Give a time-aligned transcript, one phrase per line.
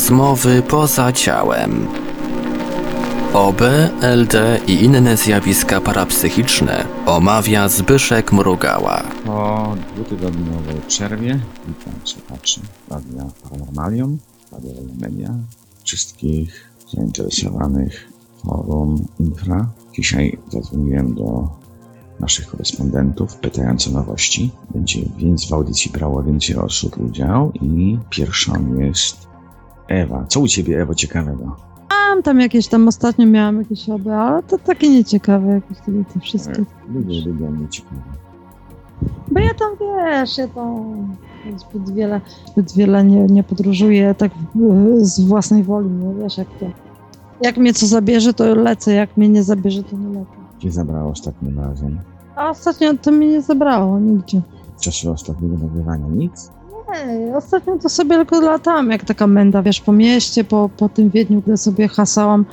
[0.00, 1.86] Rozmowy poza ciałem.
[3.34, 3.60] OB,
[4.02, 9.02] LD i inne zjawiska parapsychiczne omawia Zbyszek Mrugała.
[9.26, 14.18] Po dwutygodniowej przerwie witam słuchaczy Radia Paranormalium,
[14.52, 15.34] Radia Media,
[15.84, 18.08] wszystkich zainteresowanych
[18.44, 19.70] forum Infra.
[19.92, 21.48] Dzisiaj zadzwoniłem do
[22.20, 24.50] naszych korespondentów, pytając o nowości.
[24.74, 29.29] Będzie więc w audycji brało więcej osób udział i pierwszą jest
[29.90, 30.24] Ewa.
[30.28, 31.56] Co u Ciebie, Ewo, ciekawego?
[31.90, 36.20] Mam tam jakieś tam ostatnio miałam jakieś oby, ale to takie nieciekawe jakieś te, te
[36.20, 36.64] wszystkie.
[36.94, 38.00] Ludzie lubią mnie ciekawe.
[39.30, 41.16] Bo ja tam wiesz, ja tam
[41.56, 42.20] zbyt wiele,
[42.52, 46.66] zbyt wiele nie, nie podróżuję tak e, z własnej woli, nie wiesz jak to.
[47.42, 50.30] Jak mnie co zabierze, to lecę, jak mnie nie zabierze, to nie lecę.
[50.58, 51.98] Gdzie zabrało ostatnim razem?
[52.36, 54.40] A ostatnio to mnie nie zabrało nigdzie.
[54.76, 56.50] W czasie ostatniego nagrywania nic?
[57.36, 61.42] Ostatnio to sobie tylko latałam jak taka menda, wiesz, po mieście, po, po tym Wiedniu,
[61.46, 62.44] gdzie sobie hasałam,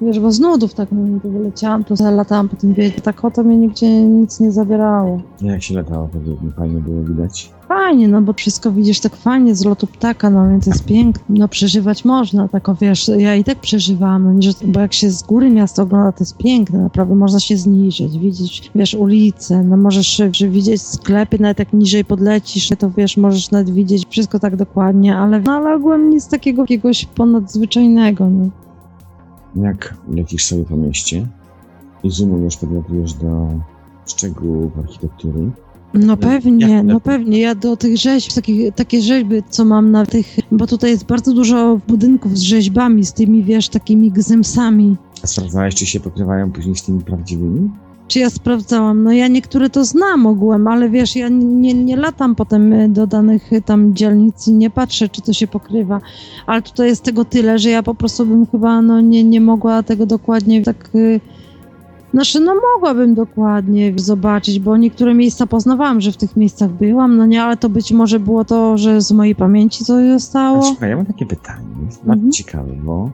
[0.00, 3.24] wiesz, bo z nudów tak no, to wyleciałam, to sobie latałam po tym Wiedniu, tak
[3.24, 5.20] o to mnie nigdzie nic nie zabierało.
[5.42, 6.52] Jak się latało po Wiedniu?
[6.56, 7.52] Fajnie było widać.
[7.68, 11.48] Fajnie, no bo wszystko widzisz tak fajnie z lotu ptaka, no więc jest piękne, no
[11.48, 15.22] przeżywać można, tak o wiesz, ja i tak przeżywałam, no, nie, bo jak się z
[15.22, 20.22] góry miasto ogląda, to jest piękne, naprawdę można się zniżyć, widzieć, wiesz, ulice, no możesz
[20.32, 25.16] że widzieć sklepy, nawet jak niżej podlecisz, to wiesz, możesz nawet widzieć wszystko tak dokładnie,
[25.16, 28.50] ale, no, ale ogółem nic takiego jakiegoś ponadzwyczajnego, nie?
[29.56, 31.26] Jak lecisz sobie po mieście
[32.04, 33.48] i zoomujesz, podlatujesz do
[34.06, 35.50] szczegółów architektury,
[35.94, 37.40] No pewnie, no pewnie.
[37.40, 41.32] Ja do tych rzeźb, takich, takie rzeźby, co mam na tych, bo tutaj jest bardzo
[41.34, 44.96] dużo budynków z rzeźbami, z tymi, wiesz, takimi gzymsami.
[45.22, 47.70] a sprawdzałeś, czy się pokrywają później z tymi prawdziwymi?
[48.08, 49.02] Czy ja sprawdzałam?
[49.02, 53.06] No ja niektóre to znam ogółem, ale wiesz, ja nie, nie latam potem y, do
[53.06, 56.00] danych y, tam dzielnic i nie patrzę, czy to się pokrywa.
[56.46, 59.82] Ale tutaj jest tego tyle, że ja po prostu bym chyba no, nie, nie mogła
[59.82, 60.90] tego dokładnie tak...
[60.94, 61.20] y,
[62.14, 67.26] Znaczy, no mogłabym dokładnie zobaczyć, bo niektóre miejsca poznawałam, że w tych miejscach byłam, no
[67.26, 70.62] nie, ale to być może było to, że z mojej pamięci coś zostało.
[70.62, 72.32] Słuchaj, ja mam takie pytanie, jest Mhm.
[72.32, 73.10] ciekawe, bo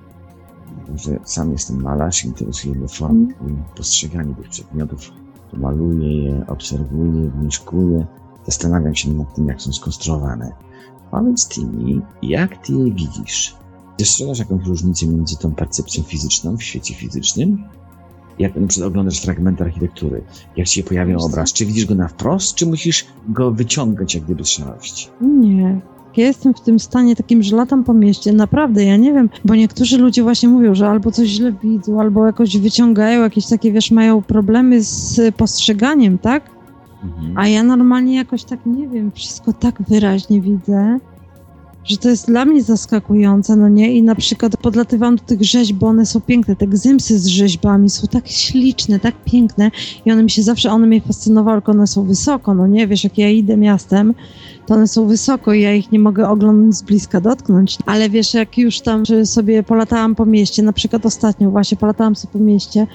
[0.95, 3.63] że sam jestem malarz, interesuje mnie formy Mhm.
[3.77, 5.11] postrzeganie tych przedmiotów.
[5.53, 8.07] Maluję je, obserwuję, wnioskuję,
[8.47, 10.53] zastanawiam się nad tym, jak są skonstruowane.
[11.11, 13.57] Powiedz ty mi, jak ty je widzisz?
[13.99, 17.65] Dostrzegasz jakąś różnicę między tą percepcją fizyczną w świecie fizycznym?
[18.39, 20.25] Jak na przykład oglądasz fragment architektury,
[20.57, 24.25] jak ci się pojawia obraz, czy widzisz go na wprost, czy musisz go wyciągać jak
[24.25, 25.09] gdyby z szarości?
[25.21, 25.81] Nie.
[26.17, 28.33] Ja jestem w tym stanie takim, że latam po mieście.
[28.33, 32.27] Naprawdę, ja nie wiem, bo niektórzy ludzie właśnie mówią, że albo coś źle widzą, albo
[32.27, 36.51] jakoś wyciągają jakieś takie, wiesz, mają problemy z postrzeganiem, tak?
[37.05, 37.39] Mhm.
[37.39, 40.99] A ja normalnie jakoś tak, nie wiem, wszystko tak wyraźnie widzę,
[41.85, 43.93] że to jest dla mnie zaskakujące, no nie?
[43.93, 46.57] I na przykład podlatywam do tych rzeźb, bo one są piękne.
[46.57, 49.71] Te gzymsy z rzeźbami są tak śliczne, tak piękne
[50.07, 52.87] i one mi się zawsze, one mnie fascynowały, tylko one są wysoko, no nie?
[52.87, 54.15] Wiesz, jak ja idę miastem,
[54.67, 57.79] to one są wysoko i ja ich nie mogę oglądać z bliska, dotknąć.
[57.87, 62.33] Ale wiesz, jak już tam sobie polatałam po mieście, na przykład ostatnio właśnie polatałam sobie
[62.33, 62.87] po mieście,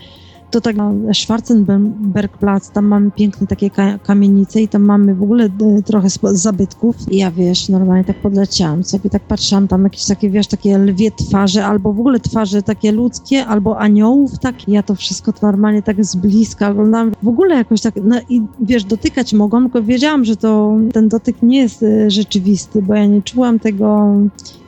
[0.52, 5.46] to tak na Schwarzenbergplatz, tam mamy piękne takie ka- kamienice i tam mamy w ogóle
[5.46, 6.96] e, trochę zabytków.
[7.12, 11.12] I ja wiesz, normalnie tak podleciałam sobie, tak patrzyłam, tam jakieś takie, wiesz, takie lwie
[11.12, 14.68] twarze, albo w ogóle twarze takie ludzkie, albo aniołów, tak.
[14.68, 17.12] Ja to wszystko to normalnie tak z bliska oglądałam.
[17.24, 21.42] W ogóle jakoś tak, no i wiesz, dotykać mogłam, tylko wiedziałam, że to ten dotyk
[21.42, 24.16] nie jest e, rzeczywisty, bo ja nie czułam tego,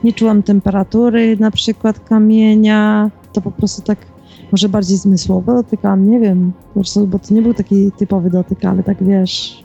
[0.04, 3.10] nie czułam temperatury na przykład kamienia.
[3.32, 3.98] To po prostu tak
[4.52, 8.64] może bardziej zmysłowo dotykałam, nie wiem, po prostu, bo to nie był taki typowy dotyk,
[8.64, 9.64] ale tak wiesz,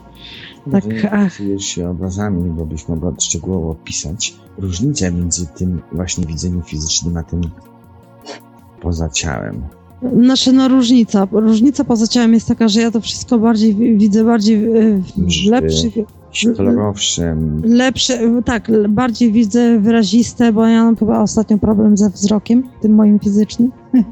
[0.71, 7.17] tak, interesujesz się obrazami, bo byś mogła szczegółowo opisać różnicę między tym właśnie widzeniem fizycznym,
[7.17, 7.41] a tym
[8.81, 9.61] poza ciałem.
[10.23, 14.23] Znaczy, no różnica, różnica poza ciałem jest taka, że ja to wszystko bardziej wi- widzę
[14.23, 15.01] bardziej w,
[15.45, 15.93] w lepszych,
[16.57, 22.95] Kolorowszym, lepsze, tak, bardziej widzę wyraziste, bo ja mam chyba ostatnio problem ze wzrokiem, tym
[22.95, 23.71] moim fizycznym.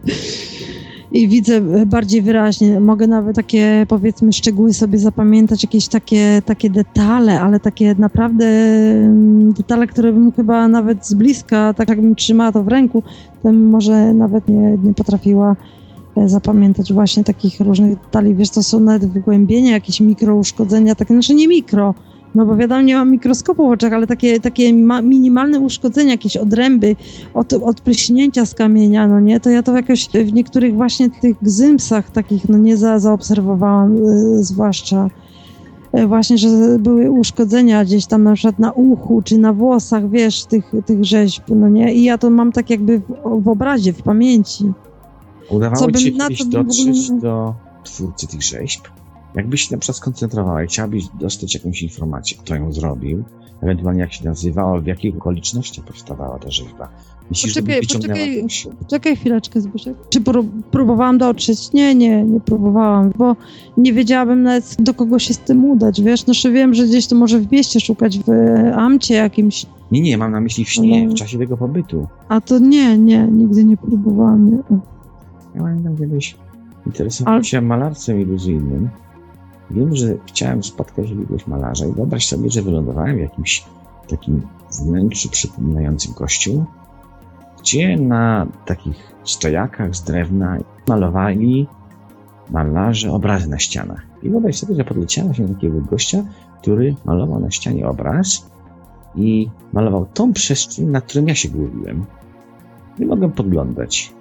[1.13, 2.79] I widzę bardziej wyraźnie.
[2.79, 9.53] Mogę nawet takie, powiedzmy, szczegóły sobie zapamiętać, jakieś takie, takie detale, ale takie naprawdę mm,
[9.53, 13.03] detale, które bym chyba nawet z bliska, tak jakbym trzymała to w ręku,
[13.43, 15.55] to może nawet nie, nie potrafiła
[16.17, 18.35] e, zapamiętać właśnie takich różnych detali.
[18.35, 21.93] Wiesz, to są nawet wygłębienia, jakieś mikrouszkodzenia, takie, znaczy nie mikro,
[22.35, 26.37] no bo wiadomo, nie mam mikroskopu w oczach, ale takie, takie ma, minimalne uszkodzenia, jakieś
[26.37, 26.95] odręby,
[27.33, 32.11] od, odpryśnięcia z kamienia, no nie, to ja to jakoś w niektórych właśnie tych gzymsach
[32.11, 35.09] takich, no nie za, zaobserwowałam, y, zwłaszcza.
[35.91, 36.47] e, właśnie, że
[36.79, 41.43] były uszkodzenia gdzieś tam na przykład na uchu czy na włosach, wiesz, tych, tych rzeźb,
[41.49, 41.93] no nie?
[41.93, 44.71] I ja to mam tak jakby w, w obrazie, w pamięci.
[45.49, 47.53] Udawało Co ci się bym na kiedyś dotrzeć do
[47.83, 48.81] twórcy tych rzeźb?
[49.35, 53.23] Jakbyś się na przykład skoncentrowała i chciałabyś dostać jakąś informację, kto ją zrobił,
[53.61, 56.89] ewentualnie jak się nazywała, w jakich okolicznościach powstawała ta rzeźba.
[57.29, 58.35] Myślisz, Poczekaj, poczekaj.
[58.35, 58.67] jakąś...
[58.89, 59.95] Czekaj chwileczkę, Zbyszek.
[60.09, 61.73] Czy pró- próbowałam dotrzeć?
[61.73, 63.35] Nie, nie, nie próbowałam, bo
[63.77, 66.25] nie wiedziałabym nawet do kogo się z tym udać, wiesz?
[66.25, 70.01] No, że wiem, że gdzieś to może w mieście szukać, w e, amcie jakimś, Nie,
[70.01, 72.07] nie, mam na myśli w śnie, w czasie tego pobytu.
[72.29, 74.51] a to nie, nie, nigdy nie próbowałam.
[74.51, 74.57] Nie.
[75.55, 76.35] Ja pamiętam kiedyś
[76.85, 78.89] interesowałem Ale- się malarstwem iluzyjnym.
[79.73, 83.65] Wiem, że chciałem spotkać jakiegoś malarza i wyobraź sobie, że wylądowałem w jakimś
[84.07, 84.41] takim
[84.71, 86.65] wnętrzu przypominającym kościół,
[87.59, 91.67] gdzie na takich stojakach z drewna malowali
[92.49, 94.05] malarze obrazy na ścianach.
[94.23, 96.23] I wyobraź sobie, że podleciałem się do takiego gościa,
[96.61, 98.49] który malował na ścianie obraz
[99.15, 102.05] i malował tą przestrzeń, na którą ja się głowiłem.
[102.99, 104.13] Nie mogłem podglądać.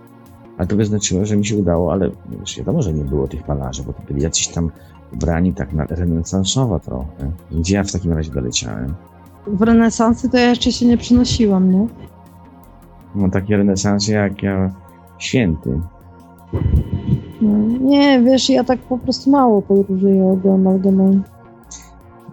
[0.58, 2.10] Ale to by znaczyło, że mi się udało, ale
[2.56, 4.70] wiadomo, że nie było tych malarzy, bo to byli jacyś tam
[5.14, 7.32] ubrani tak na renesansowo trochę.
[7.52, 8.94] Gdzie ja w takim razie doleciałem?
[9.46, 11.86] W renesansy to ja jeszcze się nie przynosiłam, nie?
[13.14, 14.74] No takie renesansy jak ja
[15.18, 15.80] święty.
[17.40, 21.20] No, nie, wiesz, ja tak po prostu mało podróżuję do mojej.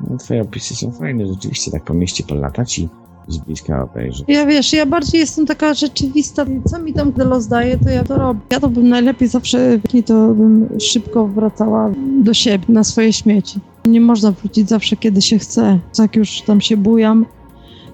[0.10, 2.90] No, twoje opisy są fajne, rzeczywiście tak po mieście polatać i
[3.30, 4.26] z bliska obejrzeć.
[4.28, 6.46] Ja wiesz, ja bardziej jestem taka rzeczywista.
[6.66, 8.40] Co mi tam los daje, to ja to robię.
[8.52, 11.92] Ja to bym najlepiej zawsze, to bym szybko wracała
[12.24, 13.60] do siebie, na swoje śmieci.
[13.88, 15.80] Nie można wrócić zawsze, kiedy się chce.
[16.00, 17.26] Jak już tam się bujam,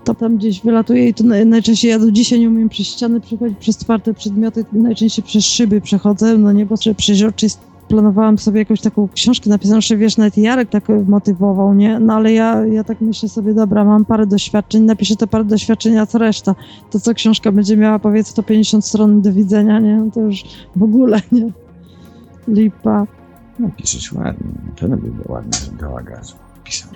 [0.03, 3.21] to tam gdzieś wylatuję i to naj- najczęściej ja do dzisiaj nie umiem przez ściany
[3.21, 8.59] przechodzić, przez twarde przedmioty, najczęściej przez szyby przechodzę, no nie, bo że przeźroczyst planowałam sobie
[8.59, 11.99] jakąś taką książkę napisaną, że wiesz, nawet Jarek tak motywował, nie?
[11.99, 15.97] No ale ja, ja tak myślę sobie, dobra, mam parę doświadczeń, napiszę te parę doświadczeń,
[15.97, 16.55] a co reszta?
[16.91, 19.97] To co książka będzie miała, powiedz, to 50 stron do widzenia, nie?
[19.97, 20.43] No to już
[20.75, 21.51] w ogóle, nie?
[22.47, 23.07] Lipa.
[23.59, 23.69] No
[24.15, 24.47] ładnie,
[24.79, 26.35] pewno by było ładnie, że dała gazu.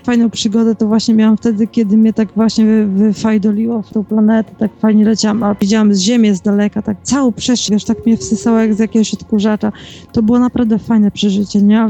[0.03, 4.51] Fajną przygodę to właśnie miałam wtedy, kiedy mnie tak właśnie wy- wyfajdoliło w tą planetę,
[4.57, 8.17] tak fajnie leciałam, a widziałam z Ziemię z daleka, tak całą przestrzeń, wiesz, tak mnie
[8.17, 9.71] wsysało jak z jakiegoś odkurzacza.
[10.11, 11.87] To było naprawdę fajne przeżycie, nie?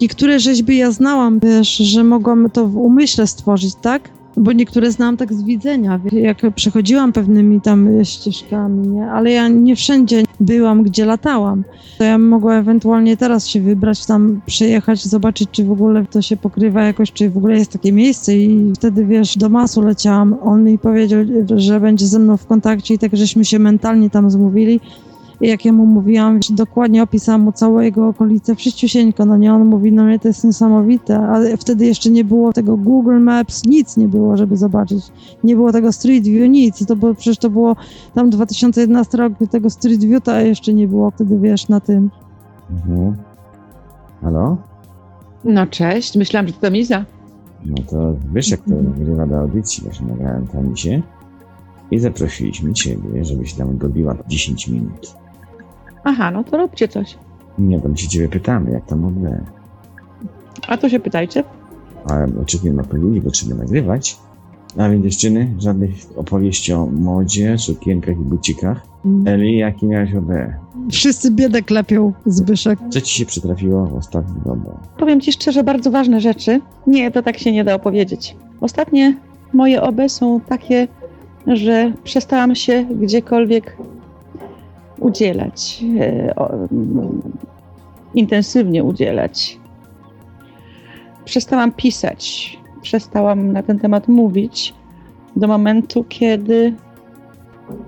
[0.00, 4.08] Niektóre rzeźby ja znałam, wiesz, że mogłam to w umyśle stworzyć, tak?
[4.36, 9.10] Bo niektóre znałam tak z widzenia, jak przechodziłam pewnymi tam ścieżkami, nie?
[9.10, 11.64] Ale ja nie wszędzie byłam, gdzie latałam.
[11.98, 16.36] To ja mogła ewentualnie teraz się wybrać, tam przejechać, zobaczyć, czy w ogóle to się
[16.36, 20.36] pokrywa jakoś, czy w ogóle jest takie miejsce i wtedy, wiesz, do masu leciałam.
[20.42, 21.20] On mi powiedział,
[21.56, 24.80] że będzie ze mną w kontakcie i tak żeśmy się mentalnie tam zmówili.
[25.40, 29.64] I jak ja mu mówiłam, dokładnie opisałam mu całą jego okolicę, wszyściusieńko, no nie, on
[29.64, 33.96] mówi, no nie, to jest niesamowite, ale wtedy jeszcze nie było tego Google Maps, nic
[33.96, 35.04] nie było, żeby zobaczyć.
[35.44, 37.76] Nie było tego Street View, nic, to było, przecież to było
[38.14, 42.10] tam 2011 rok, tego Street View to jeszcze nie było wtedy, wiesz, na tym.
[42.70, 43.16] Mhm.
[44.22, 44.56] Halo?
[45.44, 47.04] No cześć, myślałam, że to Miza.
[47.66, 49.84] No to wiesz, jak to wygrywa do audycji.
[49.84, 51.02] Właśnie nagrałem Tamisie
[51.90, 55.19] i zaprosiliśmy ciebie, żebyś tam dobiła 10 minut.
[56.04, 57.18] Aha, no to róbcie coś.
[57.58, 59.44] Nie, tam się ciebie pytamy, jak tam odbędzie.
[60.68, 61.44] A to się pytajcie.
[62.04, 64.18] Ale oczywiście odpowiedzi, bo trzeba nagrywać.
[64.78, 68.86] A więc dziewczyny, żadnych opowieści o modzie, sukienkach i bucikach.
[69.26, 70.28] Eli, jaki miałeś OB?
[70.90, 72.78] Wszyscy biedę klepią, Zbyszek.
[72.90, 74.78] Co ci się przytrafiło w ostatnim domu?
[74.98, 76.60] Powiem ci szczerze, bardzo ważne rzeczy.
[76.86, 78.36] Nie, to tak się nie da opowiedzieć.
[78.60, 79.16] Ostatnie
[79.52, 80.88] moje OB są takie,
[81.46, 83.76] że przestałam się gdziekolwiek
[85.00, 85.84] udzielać.
[86.00, 86.34] E,
[88.14, 89.58] intensywnie udzielać.
[91.24, 92.56] Przestałam pisać.
[92.82, 94.74] Przestałam na ten temat mówić
[95.36, 96.74] do momentu, kiedy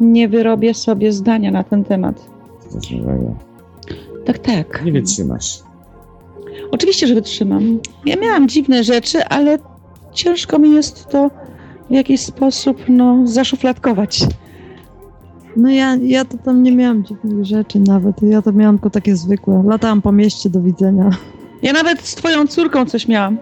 [0.01, 2.27] nie wyrobię sobie zdania na ten temat.
[4.25, 4.83] Tak, tak.
[4.85, 5.59] Nie wytrzymasz.
[6.71, 7.79] Oczywiście, że wytrzymam.
[8.07, 9.59] Ja miałam dziwne rzeczy, ale
[10.13, 11.31] ciężko mi jest to
[11.91, 14.27] w jakiś sposób no, zaszufladkować.
[15.57, 18.23] No ja, ja to tam nie miałam dziwnych rzeczy nawet.
[18.23, 19.63] Ja to miałam tylko takie zwykłe.
[19.67, 21.11] Latałam po mieście do widzenia.
[21.63, 23.39] Ja nawet z twoją córką coś miałam.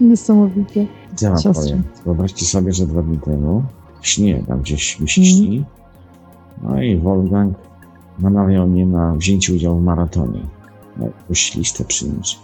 [0.00, 0.86] Niesamowite.
[1.14, 1.62] Co wam Siostrze.
[1.62, 1.82] powiem?
[2.04, 3.62] Wyobraźcie sobie, że dwa dni temu
[4.02, 5.64] śnie tam gdzieś mi się śni.
[6.62, 7.56] No i Wolfgang
[8.18, 10.40] namawiał mnie na wzięcie udziału w maratonie.
[10.96, 12.38] Na jakąś listę przyjąć.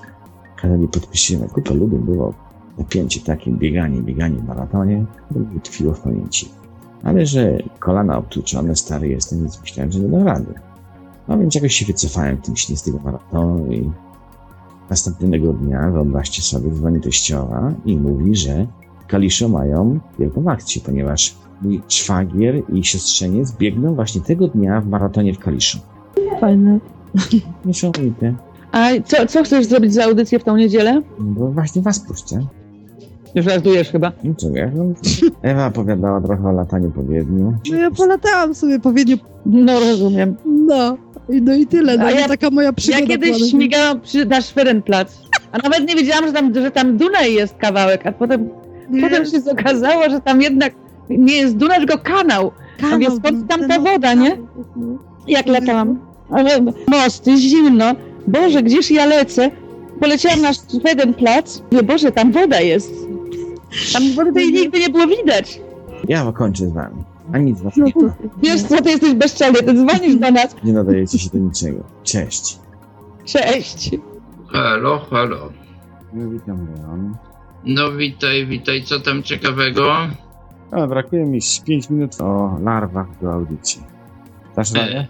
[0.57, 1.53] Kazali podpisać.
[1.53, 2.35] Kupę ludu było.
[2.79, 5.05] Napięcie takie, bieganie, bieganie w maratonie.
[5.35, 6.49] To tkwiło w pamięci.
[7.05, 10.55] Ale że kolana obtłuczone, stary jestem, więc myślałem, że nie dam rady.
[11.29, 13.91] No więc jakoś się wycofałem w tym śnie z tego maratonu i
[14.91, 18.67] Następnego dnia, wyobraźcie sobie, dzwoni teściowa i mówi, że
[19.01, 24.89] w Kaliszu mają wielką akcję, ponieważ mój szwagier i siostrzeniec biegną właśnie tego dnia w
[24.89, 25.79] maratonie w Kaliszu.
[26.41, 26.79] Fajne.
[27.65, 28.35] Niesamowite.
[28.73, 31.03] A co, co chcesz zrobić za audycję w tą niedzielę?
[31.19, 32.47] Bo właśnie was puszczę.
[33.35, 34.13] Już żartujesz chyba.
[34.25, 34.71] No co ja?
[34.75, 34.85] No,
[35.51, 37.55] Ewa opowiadała trochę o lataniu po Wiedniu.
[37.71, 40.37] No ja polatałam sobie powiedzieć, No rozumiem.
[40.45, 40.97] no.
[41.29, 43.01] I, no i tyle, no A ja- taka moja przygoda.
[43.01, 43.51] Ja kiedyś była.
[43.51, 45.13] śmigałam przy, na Szwerenplatz,
[45.53, 48.49] a nawet nie wiedziałam, że tam, że tam Dunaj jest kawałek, a potem,
[48.91, 50.73] Nie, potem się okazało, że tam jednak
[51.11, 52.53] nie jest Dunaj, tylko kanał.
[52.81, 54.39] kanał więc skąd tam ta woda, nie?
[54.77, 54.99] No.
[55.29, 55.99] Jak latałam.
[56.31, 56.51] Ale
[56.89, 57.85] mosty, zimno.
[58.27, 59.51] Boże, gdzież ja lecę?
[60.01, 61.63] Poleciałam na Szwedenplatz.
[61.73, 62.93] Mówię, Boże, tam woda jest.
[63.93, 65.61] Tam tej nigdy nie było widać.
[66.09, 67.05] Ja kończę z wami.
[67.33, 67.93] A nic was No nie,
[68.43, 70.57] Wiesz co, ty jesteś bezczelny, ty dzwonisz do nas.
[70.65, 71.85] nie nadajecie się do niczego.
[72.03, 72.59] Cześć.
[73.25, 73.91] Cześć.
[74.49, 75.53] Halo, halo.
[76.13, 77.17] No, witam Leon.
[77.65, 79.93] No witaj, witaj, co tam ciekawego?
[80.73, 83.83] O, brakuje mi 5 minut o larwach do audycji.
[84.57, 84.97] Dasz radę?
[84.99, 85.07] E,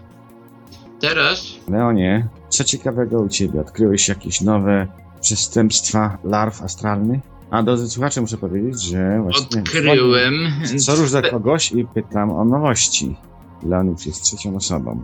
[0.99, 1.45] teraz?
[1.69, 3.61] Leonie, co ciekawego u ciebie?
[3.61, 4.87] Odkryłeś jakieś nowe
[5.21, 7.32] przestępstwa larw astralnych?
[7.53, 9.61] A drodzy słuchacze, muszę powiedzieć, że właśnie...
[9.61, 10.33] Odkryłem.
[10.77, 13.15] Co róż za kogoś i pytam o nowości.
[13.63, 15.01] Leon już jest trzecią osobą.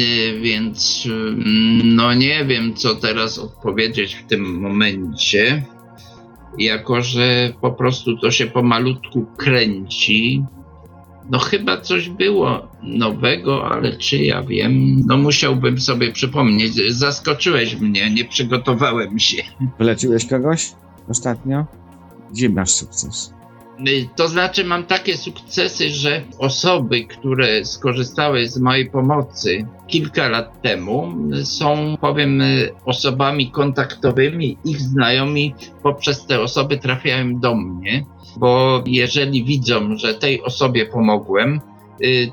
[0.00, 5.64] Y, Więc mm, no nie wiem, co teraz odpowiedzieć w tym momencie.
[6.58, 10.44] Jako, że po prostu to się pomalutku kręci.
[11.30, 15.02] No chyba coś było nowego, ale czy ja wiem?
[15.06, 16.74] No musiałbym sobie przypomnieć.
[16.74, 19.42] Zaskoczyłeś mnie, nie przygotowałem się.
[19.78, 20.72] Wyleczyłeś kogoś
[21.08, 21.64] ostatnio?
[22.32, 23.34] Gdzie masz sukces?
[23.88, 30.62] Y, To znaczy, mam takie sukcesy, że osoby, które skorzystały z mojej pomocy kilka lat
[30.62, 34.58] temu, są, powiem, y, osobami kontaktowymi.
[34.64, 38.04] Ich znajomi poprzez te osoby trafiają do mnie,
[38.36, 41.60] bo jeżeli widzą, że tej osobie pomogłem,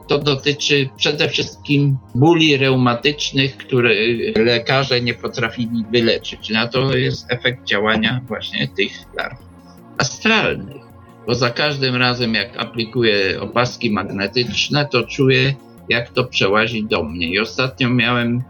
[0.08, 6.50] to dotyczy przede wszystkim bóli reumatycznych, które y, lekarze nie potrafili wyleczyć.
[6.50, 9.38] Na to jest efekt działania właśnie tych larw
[9.98, 10.92] astralnych
[11.28, 15.54] bo za każdym razem jak aplikuję opaski magnetyczne, to czuję
[15.90, 17.28] jak to przełazi do mnie.
[17.28, 18.44] I ostatnio miałem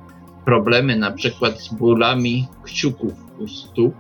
[0.46, 3.94] problemy na przykład z bólami kciuków u stóp,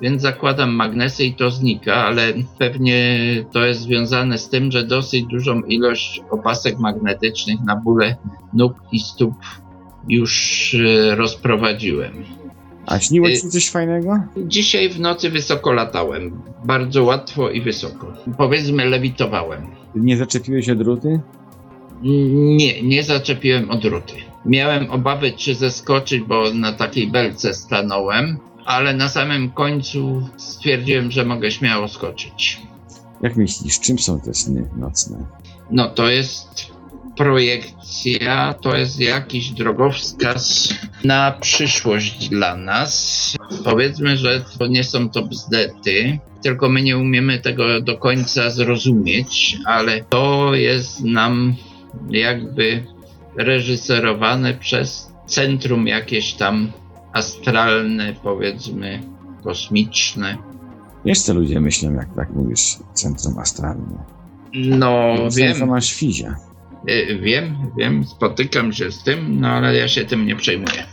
[0.00, 3.18] więc zakładam magnesy i to znika, ale pewnie
[3.52, 8.16] to jest związane z tym, że dosyć dużą ilość opasek magnetycznych na bóle
[8.52, 9.34] nóg i stóp
[10.08, 12.12] już e, rozprowadziłem.
[12.86, 14.22] A śniło ci Y- coś fajnego?
[14.36, 16.42] Dzisiaj w nocy wysoko latałem.
[16.64, 18.12] Bardzo łatwo i wysoko.
[18.38, 19.66] Powiedzmy, lewitowałem.
[19.94, 21.20] Nie zaczepiłeś się druty?
[22.02, 24.12] Nie, nie zaczepiłem od ruty.
[24.46, 31.24] Miałem obawy, czy zeskoczyć, bo na takiej belce stanąłem, ale na samym końcu stwierdziłem, że
[31.24, 32.60] mogę śmiało skoczyć.
[33.22, 35.26] Jak myślisz, czym są te sny nocne?
[35.70, 36.66] No to jest
[37.16, 43.36] projekcja, to jest jakiś drogowskaz na przyszłość dla nas.
[43.64, 49.58] Powiedzmy, że to nie są to bzdety, tylko my nie umiemy tego do końca zrozumieć,
[49.64, 51.54] ale to jest nam
[52.10, 52.86] jakby
[53.36, 56.72] reżyserowane przez centrum jakieś tam
[57.18, 59.02] astralne, powiedzmy,
[59.44, 60.38] kosmiczne.
[61.04, 63.98] Wiesz, co ludzie myślą, jak tak mówisz, centrum astralne?
[64.54, 65.54] No, wiem.
[65.54, 66.36] Co masz fizia.
[66.90, 70.84] Y, Wiem, wiem, spotykam się z tym, no ale ja się tym nie przejmuję.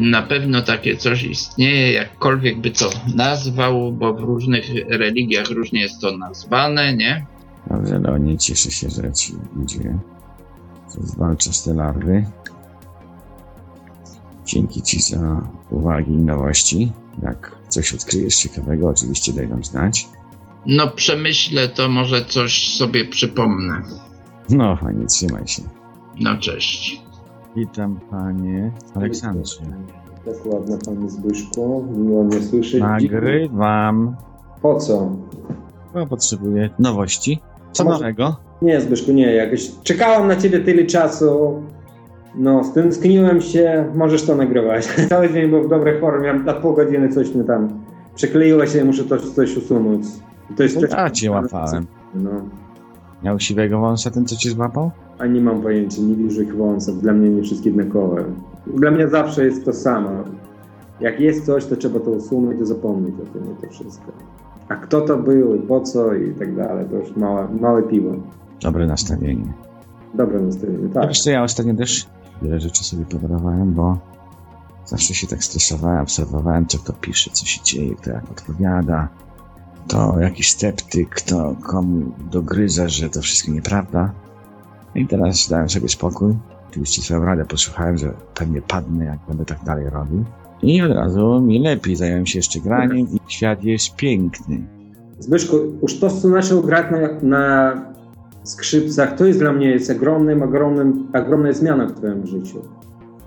[0.00, 6.00] Na pewno takie coś istnieje, jakkolwiek by to nazwał, bo w różnych religiach różnie jest
[6.00, 7.26] to nazwane, nie?
[7.70, 9.32] Dobrze, Leonie, cieszę się, że ci
[10.94, 12.24] że Zwalczasz te larwy.
[14.48, 15.40] Dzięki ci za
[15.70, 16.92] uwagi i nowości.
[17.22, 20.08] Jak coś odkryjesz ciekawego, oczywiście daj nam znać.
[20.66, 23.82] No przemyślę to, może coś sobie przypomnę.
[24.50, 25.62] No, fajnie, trzymaj się.
[26.20, 27.02] No cześć.
[27.56, 29.60] Witam, panie Aleksandrze.
[30.26, 31.84] Dokładnie, panie Zbyszku.
[31.96, 32.80] Miło mnie słyszeć.
[32.80, 34.16] Nagrywam.
[34.62, 35.16] Po co?
[35.94, 37.40] Bo potrzebuję nowości.
[37.72, 38.36] Co Może- nowego?
[38.62, 39.34] Nie, Zbyszku, nie.
[39.34, 41.62] Jakoś czekałam na ciebie tyle czasu.
[42.38, 43.84] No, stęskniłem się.
[43.94, 44.86] Możesz to nagrywać.
[45.08, 46.34] Cały dzień był w dobrej formie.
[46.34, 47.68] Na pół godziny coś mi tam
[48.14, 50.06] przykleiło się i muszę to, coś usunąć.
[50.56, 50.90] To jest coś...
[50.90, 51.86] Ja cię łapałem.
[52.14, 52.30] No.
[53.22, 54.90] Miał siwego wąsa ten, co cię złapał?
[55.18, 57.02] A nie mam pojęcia, nie ich wąsów.
[57.02, 58.24] Dla mnie nie wszystkie jednakowe.
[58.66, 60.10] Dla mnie zawsze jest to samo.
[61.00, 64.12] Jak jest coś, to trzeba to usunąć i zapomnieć o tym i to wszystko.
[64.68, 68.10] A kto to był i po co i tak dalej, to już małe, małe piwo.
[68.62, 69.52] Dobre nastawienie.
[70.14, 70.92] Dobre nastawienie, Tak.
[70.92, 71.08] tak.
[71.08, 72.06] Wiesz co, ja ostatnio też
[72.42, 73.98] wiele rzeczy sobie podarowałem, bo
[74.88, 79.08] Zawsze się tak stresowałem, obserwowałem, co kto pisze, co się dzieje, kto jak odpowiada.
[79.88, 84.12] To jakiś sceptyk, kto komu dogryza, że to wszystko nieprawda.
[84.94, 86.34] I teraz dałem sobie spokój.
[86.70, 90.24] Oczywiście swoją radę posłuchałem, że pewnie padnę, jak będę tak dalej robił.
[90.62, 94.66] I od razu mi lepiej zająłem się jeszcze graniem i świat jest piękny.
[95.18, 97.74] Zbyszku, już to, co zaczął grać na, na
[98.50, 102.58] skrzypcach, to jest dla mnie jest ogromnym, ogromnym, ogromna zmiana w twoim życiu.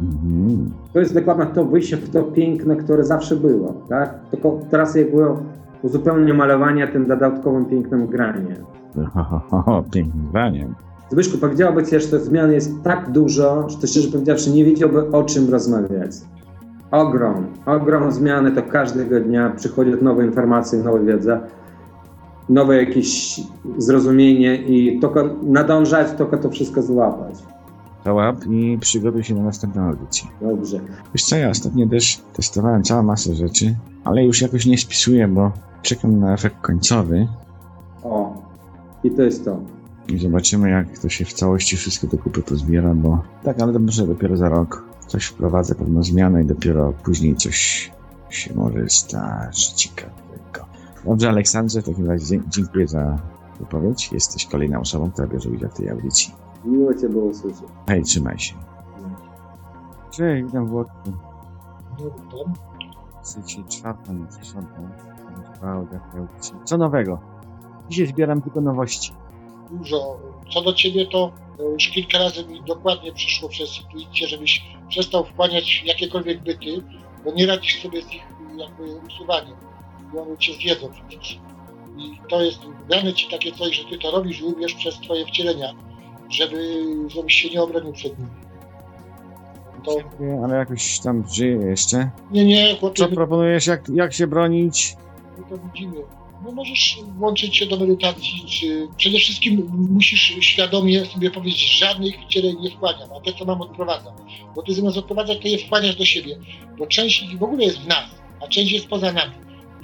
[0.01, 0.71] Mhm.
[0.93, 4.19] To jest dokładnie to wyjście w to piękne, które zawsze było, tak?
[4.31, 5.39] Tylko teraz jak było
[5.81, 8.55] uzupełnienie malowania tym dodatkowym pięknym granie.
[9.13, 10.75] Ho, ho, ho, ho, pięknym graniem.
[11.11, 15.11] Zbyszku, powiedziałby ci, że tych zmian jest tak dużo, że to szczerze powiedziawszy nie wiedziałby
[15.11, 16.11] o czym rozmawiać.
[16.91, 21.39] Ogrom, ogrom zmiany, to każdego dnia przychodzą nowe informacje, nowa wiedza,
[22.49, 23.41] nowe jakieś
[23.77, 27.35] zrozumienie i tylko nadążać, tylko to wszystko złapać.
[28.03, 30.29] To łap i przygotuj się na następną audycję.
[30.41, 30.79] Dobrze.
[31.13, 35.51] Wiesz co, ja ostatnio też testowałem całą masę rzeczy, ale już jakoś nie spisuję, bo
[35.81, 37.27] czekam na efekt końcowy
[38.03, 38.33] O,
[39.03, 39.59] i to jest to.
[40.07, 43.79] i zobaczymy jak to się w całości wszystko do kupy pozbiera, bo tak, ale to
[43.79, 47.91] może dopiero za rok coś wprowadzę, pewną zmianę i dopiero później coś
[48.29, 50.30] się może stać ciekawego.
[51.05, 53.17] Dobrze, Aleksandrze, w takim razie dziękuję za
[53.59, 54.11] wypowiedź.
[54.11, 56.33] Jesteś kolejną osobą, która bierze udział w tej audycji.
[56.65, 57.61] Miło cię było słyszeć.
[57.87, 58.55] Hej, trzymaj się.
[60.11, 61.11] Cześć, witam Włodku.
[63.23, 64.89] Trzeci, czwartą, już dziesiątą.
[66.65, 67.19] Co nowego?
[67.89, 69.13] Dzisiaj zbieram tylko nowości.
[69.71, 70.19] dużo.
[70.53, 75.25] Co do ciebie, to e, już kilka razy mi dokładnie przyszło przez intuicję, żebyś przestał
[75.25, 76.83] wchłaniać jakiekolwiek byty,
[77.25, 78.23] bo nie radzisz sobie z ich
[78.57, 79.55] jakby usuwaniem.
[80.13, 81.39] I one cię zjedzą przecież.
[81.97, 85.73] I to jest dane ci takie coś, że ty to robisz również przez twoje wcielenia,
[86.29, 88.31] żeby, żebyś się nie obronił przed nimi.
[89.85, 89.97] To
[90.45, 92.09] Ale jakoś tam żyję jeszcze.
[92.31, 94.95] nie, nie, chłopie, Co proponujesz, jak, jak się bronić?
[95.37, 95.95] my to widzimy.
[96.45, 102.55] No możesz włączyć się do medytacji, czy przede wszystkim musisz świadomie sobie powiedzieć, żadnych wcieleń
[102.61, 104.13] nie wchłaniam, a te, co mam, odprowadzam.
[104.55, 106.37] Bo ty zamiast odprowadzać, to je wchłaniasz do siebie,
[106.77, 108.05] bo część w ogóle jest w nas,
[108.43, 109.31] a część jest poza nami.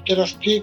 [0.08, 0.62] Teraz ty,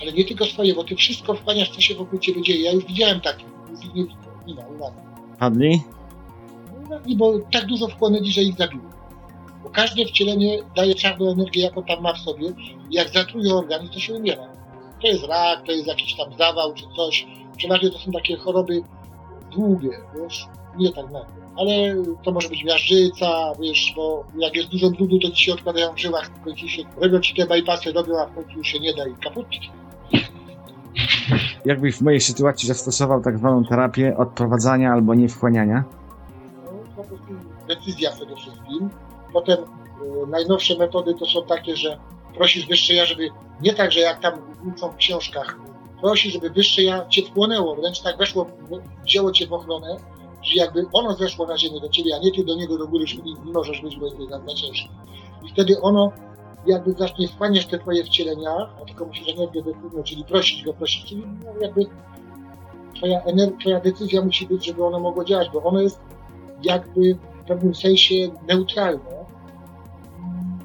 [0.00, 2.62] ale nie tylko swoje, bo ty wszystko wchłaniasz, co się wokół ciebie dzieje.
[2.62, 4.04] Ja już widziałem takie, już ich nie
[4.46, 4.92] nie ma, u nas.
[5.38, 5.82] Padli?
[7.16, 8.90] Bo tak dużo wchłonęli, że ich zabiło.
[9.62, 12.52] Bo każde wcielenie daje czarną energię, jaką tam ma w sobie.
[12.90, 14.42] Jak zatruje organizm, to się umiera.
[15.00, 17.26] To jest rak, to jest jakiś tam zawał czy coś.
[17.56, 18.82] Przeważnie to są takie choroby
[19.50, 19.90] długie,
[20.22, 20.46] wiesz,
[20.78, 21.40] nie tak nagle.
[21.56, 21.72] Ale
[22.22, 25.98] to może być miażdżyca, wiesz, bo jak jest dużo brudu, to ci się odkładają w
[25.98, 28.94] żyłach, w końcu się robią ci te bypassy, robią, a w końcu już się nie
[28.94, 29.46] da i kaput.
[31.64, 35.84] Jakbyś w mojej sytuacji zastosował tak zwaną terapię odprowadzania albo niewchłaniania?
[36.64, 37.34] No, po prostu
[37.68, 38.90] decyzja przede wszystkim.
[39.32, 41.98] Potem e, najnowsze metody to są takie, że
[42.34, 43.28] prosisz wyższe ja, żeby
[43.62, 44.32] nie tak, że jak tam
[44.74, 45.58] uczą w książkach,
[46.00, 48.46] prosi, żeby wyższe ja cię wchłonęło, wręcz tak weszło,
[49.04, 49.96] wzięło cię w ochronę,
[50.50, 53.06] że jakby ono zeszło na ziemię do ciebie, a nie ty do niego do góry,
[53.06, 54.88] czyli nie możesz być, bo jest za, ciężkie.
[55.42, 56.12] I wtedy ono
[56.66, 58.50] jakby zacznie wchłaniać te twoje wcielenia,
[58.82, 61.86] a tylko musisz energię decyzją, czyli prosić go, prosić, czyli no jakby
[62.96, 63.20] twoja,
[63.60, 66.00] twoja decyzja musi być, żeby ono mogło działać, bo ono jest
[66.62, 68.14] jakby w pewnym sensie
[68.48, 69.24] neutralne.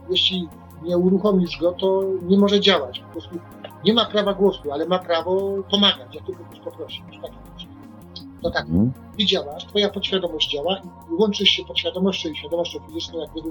[0.09, 0.47] Jeśli
[0.83, 2.99] nie uruchomisz go, to nie może działać.
[2.99, 3.39] Po prostu
[3.85, 7.03] nie ma prawa głosu, ale ma prawo pomagać, jak tylko ktoś poprosi.
[7.21, 7.54] Tak jest.
[8.45, 8.91] To tak, Mhm.
[9.17, 10.77] ty działasz, twoja podświadomość działa
[11.11, 13.49] i łączysz się podświadomością i świadomością fizyczną, jak gdyby,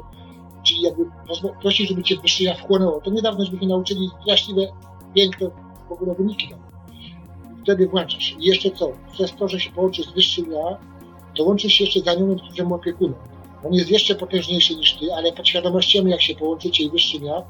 [0.62, 1.04] czyli jakby
[1.60, 3.00] prosisz, żeby cię wyższe ja wchłonęło.
[3.00, 4.60] To niedawno się nauczyli straszliwe,
[5.14, 5.50] piękne
[5.88, 6.48] w ogóle wyniki.
[6.48, 6.58] tam.
[7.62, 8.36] Wtedy włączasz.
[8.40, 8.92] I jeszcze co?
[9.12, 10.76] Przez to, że się połączysz z wyższym ja,
[11.36, 13.14] to łączysz się jeszcze z aniołem, którym opiekunem.
[13.64, 17.42] On jest jeszcze potężniejszy niż ty, ale podświadomościami, jak się połączycie i wyższym ja,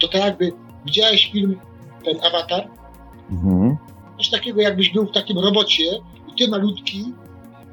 [0.00, 0.52] to tak jakby
[0.86, 1.60] widziałeś film,
[2.04, 2.68] ten awatar,
[3.30, 3.76] Mhm.
[4.18, 5.84] coś takiego, jakbyś był w takim robocie
[6.38, 7.12] ty malutki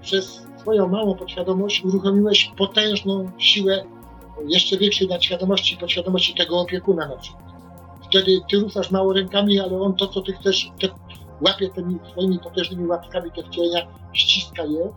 [0.01, 3.83] przez swoją małą podświadomość uruchomiłeś potężną siłę
[4.47, 7.43] jeszcze większej nadświadomości, podświadomości tego opiekuna na przykład.
[8.09, 10.87] Wtedy ty ruszasz mało rękami, ale on to, co ty chcesz, te,
[11.41, 14.91] łapie tymi swoimi potężnymi łapkami te wcielenia, ściska je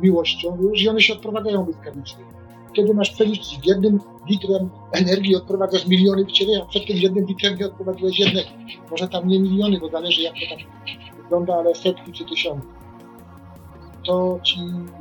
[0.00, 2.24] miłością, wiesz, i one się odprowadzają błyskawicznie.
[2.72, 8.18] Kiedy masz przeliczyć jednym litrem energii odprowadzasz miliony wcielenia, przed tym jednym litrem nie odprowadziłeś
[8.18, 8.48] jednego.
[8.90, 10.58] Może tam nie miliony, bo zależy jak to tam
[11.22, 12.81] wygląda, ale setki czy tysiące.
[14.06, 14.58] To ci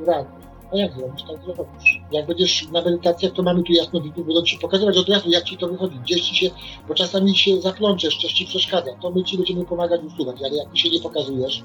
[0.07, 0.41] radzę.
[0.73, 2.01] A jak zrobisz, tak zrobisz.
[2.11, 5.43] Jak będziesz na medytacjach, to mamy tu jasno widzów, będą ci pokazywać od razu, jak
[5.43, 6.49] ci to wychodzi, gdzieś ci się,
[6.87, 10.71] bo czasami się zaplączesz, coś ci przeszkadza, to my ci będziemy pomagać usuwać, ale jak
[10.71, 11.63] ty się nie pokazujesz,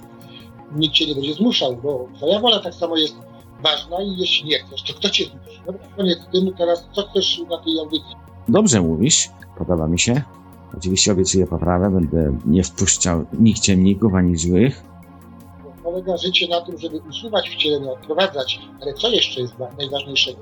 [0.76, 3.16] nikt cię nie będzie zmuszał, bo twoja wola tak samo jest
[3.62, 5.60] ważna i jeśli nie chcesz, to kto cię zmusi?
[5.66, 8.16] Dobra, koniec tym, teraz co chcesz na tej audycji?
[8.48, 10.22] Dobrze mówisz, podoba mi się.
[10.78, 14.82] Oczywiście obiecuję poprawę, będę nie wpuszczał nikczemników ani złych.
[15.86, 20.38] Polega życie na tym, żeby usuwać wcielenia, odprowadzać, ale co jeszcze jest wa- najważniejszego?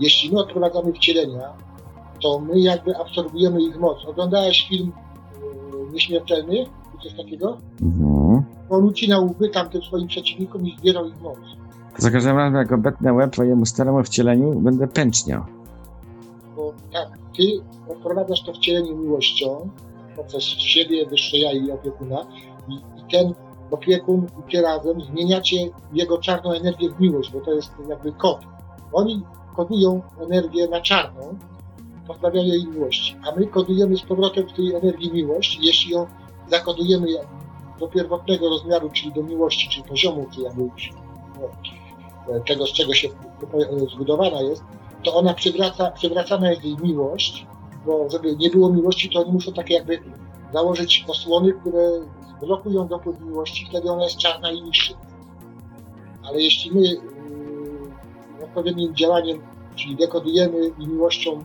[0.00, 1.52] Jeśli my odprowadzamy wcielenia,
[2.22, 4.04] to my jakby absorbujemy ich moc.
[4.06, 4.92] Oglądałeś film
[5.42, 7.58] yy, Nieśmiertelny, czy coś takiego?
[7.82, 8.42] Mhm.
[8.70, 11.38] On ucinał łby tamtym swoim przeciwnikom i zbierał ich moc.
[11.98, 15.44] Za każdym razem, jak obetnę łeb twojemu staremu wcieleniu, będę pęczniał.
[16.56, 17.42] Bo tak, ty
[17.88, 19.70] odprowadzasz to wcielenie miłością
[20.16, 22.26] poprzez siebie, wyższe ja i opiekuna
[22.68, 23.34] i, i ten
[23.74, 25.56] opiekun i ty razem zmieniacie
[25.92, 28.38] jego czarną energię w miłość, bo to jest jakby kod.
[28.92, 29.22] Oni
[29.56, 31.38] kodują energię na czarną,
[32.06, 35.58] pozbawiają jej miłości, a my kodujemy z powrotem w tej energii miłość.
[35.62, 36.06] Jeśli ją
[36.50, 37.06] zakodujemy
[37.80, 43.08] do pierwotnego rozmiaru, czyli do miłości, czyli poziomu, czy jakby no, tego, z czego się
[43.94, 44.62] zbudowana jest,
[45.04, 47.46] to ona przywraca, przywracana jest jej miłość,
[47.86, 49.98] bo żeby nie było miłości, to oni muszą takie jakby
[50.52, 51.90] założyć osłony, które
[52.44, 54.94] blokują dopływ miłości, wtedy ona jest czarna i niższa.
[56.28, 59.42] Ale jeśli my yy, odpowiednim działaniem,
[59.76, 61.44] czyli dekodujemy miłością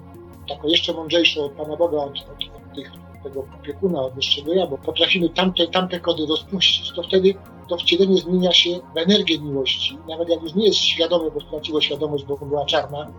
[0.50, 2.92] taką jeszcze mądrzejszą od Pana Boga, od, od, od tych,
[3.24, 7.34] tego opiekuna, od wyższego ja, bo potrafimy tamte, tamte kody rozpuścić, to wtedy
[7.70, 9.98] to wcielenie zmienia się w energię miłości.
[10.10, 13.12] Nawet jak już nie jest świadome, bo straciło świadomość, bo była czarna,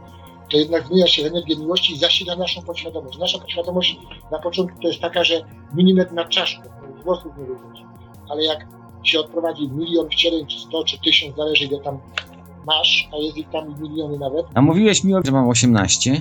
[0.50, 3.18] to jednak zmienia się w energię miłości i zasila naszą podświadomość.
[3.18, 3.98] Nasza podświadomość
[4.30, 5.40] na początku to jest taka, że
[5.74, 6.62] milimetr nad czaszką,
[7.02, 7.82] włosów nie widać.
[8.28, 8.66] Ale jak
[9.02, 11.98] się odprowadzi milion wcieleń, czy sto, czy tysiąc, zależy ile tam
[12.66, 16.20] masz, a jest ich tam miliony nawet, A mówiłeś mi, że mam 18.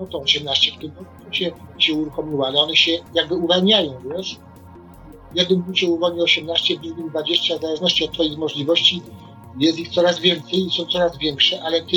[0.00, 4.36] no to 18 w tym roku się, się uruchomiło, ale one się jakby uwalniają, wiesz?
[5.32, 9.02] W jednym się uwolni 18, w drugim 20, w zależności od Twoich możliwości
[9.58, 11.96] jest ich coraz więcej i są coraz większe, ale Ty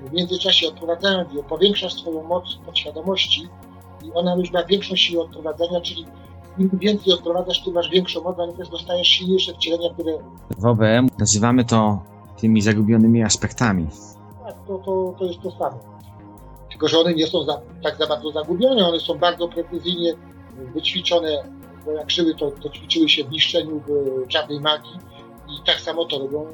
[0.00, 3.48] w międzyczasie odprowadzając je, powiększasz swoją moc podświadomości
[4.04, 6.06] i ona już ma większą siłę odprowadzania, czyli
[6.58, 10.18] im więcej odprowadzasz, tym masz większą moc, ale też dostajesz silniejsze wcielenia, które
[10.58, 12.02] W OBM nazywamy to
[12.40, 13.86] tymi zagubionymi aspektami.
[14.44, 15.78] Tak, to, to, to jest to samo.
[16.70, 20.14] Tylko, że one nie są za, tak za bardzo zagubione, one są bardzo precyzyjnie
[20.74, 21.44] wyćwiczone,
[21.84, 24.96] bo jak żyły, to, to ćwiczyły się w niszczeniu w czarnej magii
[25.48, 26.46] i tak samo to robią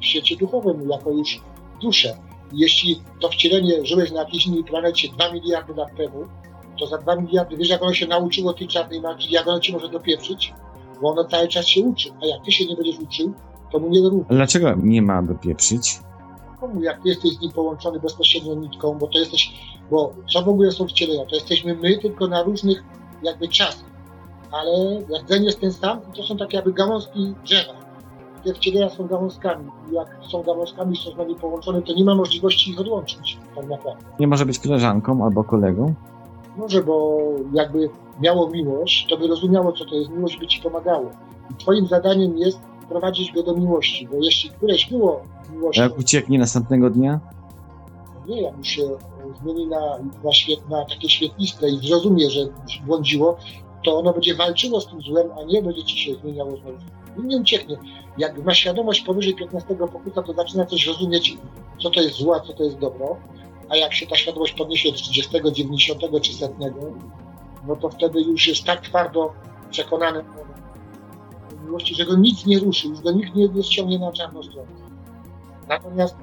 [0.00, 1.40] w świecie duchowym, jako już
[1.82, 2.16] dusze.
[2.52, 6.24] I Jeśli to wcielenie żyłeś na jakiejś innej planecie 2 miliardy lat temu,
[6.76, 9.72] to za 2 miliardy, wiesz jak ono się nauczyło tej czarnej magii, jak ono ci
[9.72, 10.54] może dopieprzyć?
[11.02, 13.34] Bo ono cały czas się uczy, a jak ty się nie będziesz uczył,
[13.72, 14.26] to mu nie dorówna.
[14.28, 15.98] Dlaczego nie ma dopieprzyć?
[16.60, 19.52] komu, jak ty jesteś z nim połączony bezpośrednio nitką, bo to jesteś,
[19.90, 21.26] bo co w ogóle są wcielenia?
[21.26, 22.84] To jesteśmy my, tylko na różnych
[23.22, 23.90] jakby czasach.
[24.52, 27.72] Ale rdzeń jest ten sam i to są takie jakby gałązki drzewa.
[28.44, 29.70] Te wcielenia są gałązkami.
[29.92, 34.04] Jak są gałązkami, są z nami połączone, to nie ma możliwości ich odłączyć, tak naprawdę.
[34.20, 35.94] Nie może być koleżanką albo kolegą?
[36.56, 37.18] Może, bo
[37.52, 37.90] jakby
[38.20, 41.10] miało miłość, to by rozumiało, co to jest miłość, by ci pomagało.
[41.50, 45.98] I twoim zadaniem jest prowadzić go do miłości, bo jeśli któreś było A miłością, jak
[45.98, 47.20] ucieknie następnego dnia?
[48.28, 48.82] nie, jak już się
[49.42, 52.40] zmieni na, na, świet, na takie świetliste i zrozumie, że
[52.86, 53.36] błądziło,
[53.84, 56.78] to ono będzie walczyło z tym złem, a nie będzie ci się zmieniało znowu.
[57.18, 57.76] I nie ucieknie.
[58.18, 61.38] Jak ma świadomość powyżej 15 pokuta, to zaczyna coś rozumieć,
[61.82, 63.16] co to jest zło, a co to jest dobro.
[63.68, 66.48] A jak się ta świadomość podniesie do 30, 90 czy 100,
[67.66, 69.32] no to wtedy już jest tak twardo
[69.70, 74.12] przekonany o miłości, że go nic nie ruszy, już go nikt nie, nie ściągnie na
[74.12, 74.68] czarną stronę.
[75.68, 76.16] Natomiast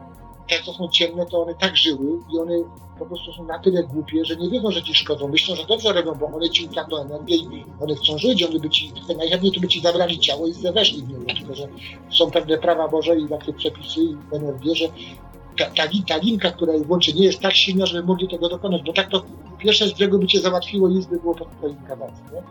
[0.49, 2.53] te, co są ciemne, to one tak żyły i one
[2.99, 5.27] po prostu są na tyle głupie, że nie wiedzą, że ci szkodzą.
[5.27, 8.69] Myślą, że dobrze robią, bo one ci ukradną energię i one chcą żyć, one by
[8.69, 11.25] ci, najchętniej to by ci zabrali ciało i weszli w niego.
[11.39, 11.67] Tylko, że
[12.11, 14.85] są pewne prawa Boże i takie przepisy i energie, że
[15.57, 18.49] ta, ta, li- ta linka, która ich łączy, nie jest tak silna, żeby mogli tego
[18.49, 19.23] dokonać, bo tak to
[19.59, 22.43] pierwsze z brzegu by cię załatwiło i by było po twoim kawałku, nie?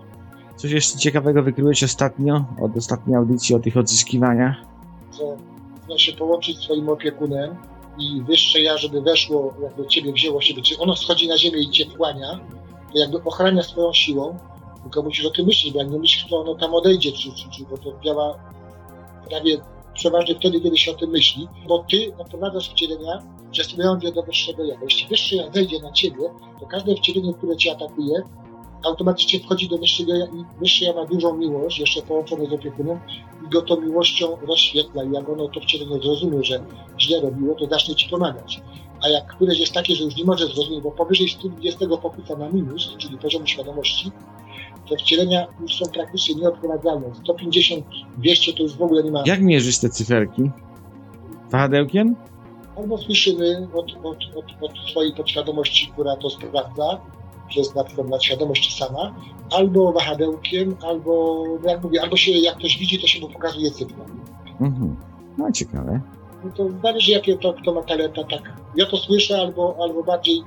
[0.56, 4.56] Coś jeszcze ciekawego wykryłeś ostatnio, od ostatniej audycji o tych odzyskiwaniach?
[5.12, 5.36] że
[5.84, 7.56] chce się połączyć z swoim opiekunem
[7.98, 11.70] i wyższe ja, żeby weszło, jakby ciebie wzięło siebie, czy ono schodzi na ziemię i
[11.70, 12.40] cię wchłania,
[12.92, 14.38] to jakby ochrania swoją siłą,
[14.82, 17.50] tylko musisz o tym myśleć, bo jak nie myślisz, to ono tam odejdzie, czy, czy,
[17.50, 18.38] czy bo to działa
[19.30, 19.58] prawie
[19.94, 23.22] przeważnie wtedy, kiedy się o tym myśli, bo ty odprowadzasz wcielenia,
[24.02, 24.74] je do wyższego ja.
[24.82, 28.22] Jeśli wyższe ja zejdzie na ciebie, to każde wcielenie, które cię atakuje,
[28.84, 33.00] automatycznie wchodzi do wyższego ja i wyższe ja ma dużą miłość, jeszcze połączone z opiekunem,
[33.46, 35.04] i go tą miłością rozświetla.
[35.04, 36.64] I jak ono to wcielenie zrozumie, że
[37.00, 38.60] źle robiło, to zacznie ci pomagać.
[39.02, 42.48] A jak któreś jest takie, że już nie może zrozumieć, bo powyżej 120 pokójca na
[42.48, 44.10] minus, czyli poziomu świadomości,
[44.92, 47.06] te wcielenia już są praktycznie nieodprowadzalne.
[47.22, 47.84] 150,
[48.18, 49.22] 200 to już w ogóle nie ma.
[49.26, 50.50] Jak mierzysz te cyferki?
[51.50, 52.16] Wahadełkiem?
[52.76, 57.00] Albo słyszymy od, od, od, od swojej podświadomości, która to sprawdza,
[57.48, 58.08] przez na przykład
[58.78, 59.14] sama,
[59.50, 63.70] albo wahadełkiem, albo no jak mówię, albo się, jak ktoś widzi, to się mu pokazuje
[63.70, 64.06] sygnał.
[64.60, 64.96] Mhm.
[65.38, 66.00] No ciekawe.
[66.44, 68.52] No to zależy jakie to kto ma talenta, tak.
[68.76, 70.42] Ja to słyszę albo, albo bardziej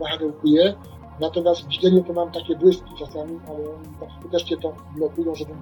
[0.00, 0.74] wahadełkuję,
[1.20, 3.64] natomiast widzenie to mam takie błyski czasami, ale
[4.00, 5.56] tak skutecznie to blokują, żebym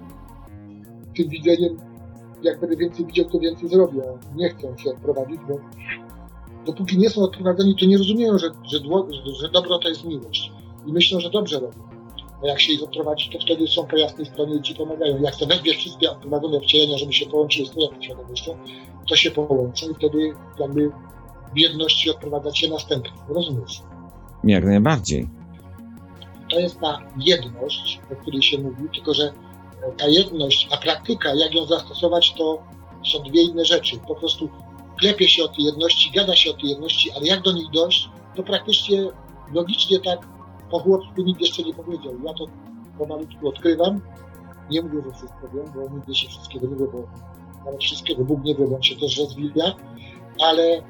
[1.17, 1.77] tym widzeniem,
[2.43, 4.03] jak będę więcej widział, to więcej zrobię.
[4.37, 5.59] Nie chcą się odprowadzić, bo
[6.67, 8.79] dopóki nie są odprowadzeni, to nie rozumieją, że, że,
[9.41, 10.53] że, dobro to jest miłość.
[10.87, 11.79] I myślą, że dobrze robią.
[12.43, 15.23] A jak się ich odprowadzi, to wtedy są po jasnej stronie i ci pomagają.
[15.23, 18.57] Jak to wezwie wszystkie odprowadzone wcielenia, żeby się połączyły z twoją świadomością,
[19.09, 20.91] to się połączą i wtedy jakby
[21.55, 23.11] w jedności odprowadzać się następny.
[23.29, 23.83] Rozumiesz?
[24.45, 25.38] Jak najbardziej.
[26.51, 29.33] To jest ta jedność, o której się mówi, tylko że
[29.97, 32.63] ta jedność, a praktyka, jak ją zastosować, to
[33.05, 33.99] są dwie inne rzeczy.
[34.09, 34.49] Po prostu
[35.01, 38.09] klepie się o tej jedności, gada się o tej jedności, ale jak do nich dojść,
[38.37, 39.09] to praktycznie
[39.53, 40.29] logicznie tak
[40.71, 42.13] po chłopsku nikt jeszcze nie powiedział.
[42.25, 42.47] Ja to
[42.99, 44.01] pomalutku odkrywam.
[44.71, 47.09] Nie mówię, że wszystko wiem, bo nigdy się wszystkiego nie wie, bo
[47.65, 49.75] nawet wszystkiego Bóg nie wie, bo on się też rozwija,
[50.41, 50.83] ale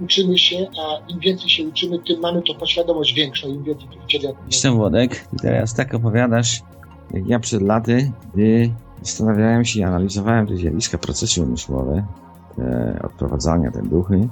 [0.00, 4.02] uczymy się, a im więcej się uczymy, tym mamy to podświadomość większą, im więcej tych
[4.02, 4.34] wcieleń.
[4.46, 6.62] Jestem Włodek i teraz tak opowiadasz,
[7.10, 8.70] jak ja przed laty, gdy
[9.02, 12.06] zastanawiałem się i analizowałem te zjawiska, procesy umysłowe,
[12.56, 14.28] te odprowadzania, te duchy,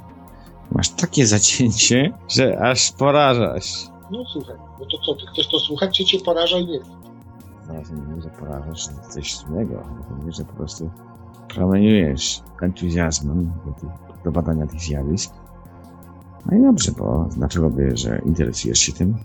[0.72, 3.72] masz takie zacięcie, że aż porażasz.
[4.10, 6.78] No słuchaj, no to co, ty chcesz to słuchać, czy cię poraża i nie?
[7.66, 10.90] Zaraz nie mówię, że porażasz, że coś innego, ale mówię, że po prostu
[11.48, 13.88] promieniujesz entuzjazmem do,
[14.24, 15.32] do badania tych zjawisk.
[16.50, 19.16] No i dobrze, bo dlaczego by, że interesujesz się tym?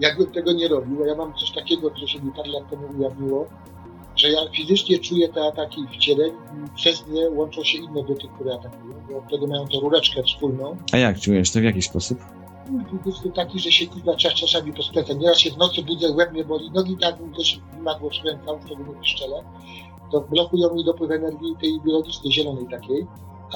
[0.00, 2.82] Jakbym tego nie robił, a ja mam coś takiego, co się mi parę lat temu
[2.98, 3.46] ujawniło,
[4.16, 8.32] że ja fizycznie czuję te ataki wcieleń i przez nie łączą się inne do tych,
[8.32, 10.76] które atakują, bo wtedy mają tę rureczkę wspólną.
[10.92, 12.18] A jak czujesz to, w jaki sposób?
[13.06, 15.12] Jest taki, że się kurwa czas czasami poskręca.
[15.12, 18.84] Nieraz się w nocy budzę, łeb mnie boli, nogi tak też magło skręcał, z tego
[18.92, 19.42] nie piszczele.
[20.12, 23.06] To blokują mi dopływ energii tej biologicznej, zielonej takiej.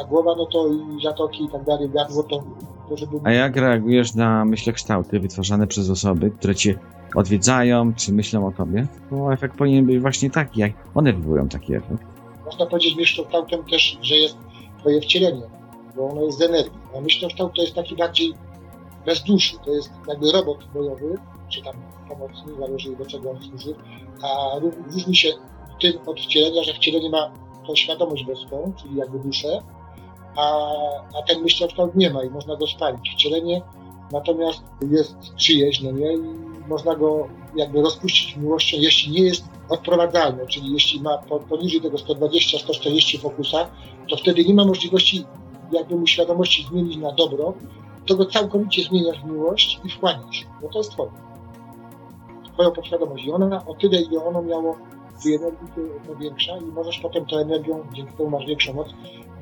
[0.01, 2.43] A głowa, no to i zatoki i tak dalej, gardło to,
[2.89, 3.17] to żeby...
[3.25, 6.79] A jak reagujesz na myślokształty wytwarzane przez osoby, które cię
[7.15, 8.87] odwiedzają, czy myślą o tobie?
[9.11, 12.03] Bo efekt powinien być właśnie taki, jak one wywołują taki efekt.
[12.45, 14.37] Można powiedzieć myślokształtem też, że jest
[14.79, 15.43] twoje wcielenie,
[15.97, 16.79] bo ono jest z energii.
[16.97, 18.35] A myślokształt to jest taki bardziej
[19.07, 21.75] bez duszy, to jest jakby robot bojowy, czy tam
[22.09, 23.75] pomocny, zależy do czego on służy,
[24.23, 25.29] a ró- różni się
[25.81, 27.31] tym od wcielenia, że wcielenie ma
[27.67, 29.63] tą świadomość boską, czyli jakby duszę,
[30.37, 30.43] a,
[31.19, 33.11] a ten myślokształt nie ma i można go spalić.
[33.11, 33.63] Wcielenie
[34.13, 36.21] natomiast jest czyjeś, no nie, i
[36.69, 41.99] można go jakby rozpuścić miłością, jeśli nie jest odprowadzalne, czyli jeśli ma po- poniżej tego
[41.99, 43.67] 120-140 fokusa,
[44.11, 45.25] to wtedy nie ma możliwości
[45.73, 47.55] jakby mu świadomości zmienić na dobro,
[48.07, 51.11] to go całkowicie zmieniasz w miłość i wchłaniasz, bo to jest twoje.
[52.53, 53.25] Twoją podświadomość.
[53.25, 54.77] I ona o tyle, ile ono miało
[55.23, 58.89] tej energii to powiększa i możesz potem tą energią, dzięki temu masz większą moc,